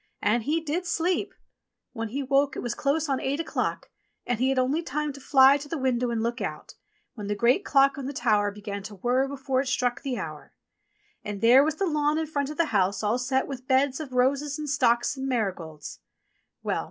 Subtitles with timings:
[0.23, 1.31] And he did sleep!
[1.93, 3.91] When he woke it was close on eight o'clock,
[4.25, 6.73] and he had only time to fly to the window and look out,
[7.13, 10.53] when the great clock on the tower began to whirr before it struck the hour.
[11.23, 14.13] And there was the lawn in front of the house all set with beds of
[14.13, 15.99] roses and stocks and marigolds!
[16.63, 16.79] Well